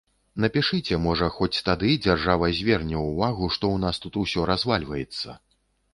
[0.43, 5.41] Напішыце, можа хоць тады дзяржава зверне ўвагу, што ў нас тут усё развальваецца.